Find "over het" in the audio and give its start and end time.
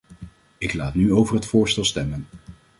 1.13-1.45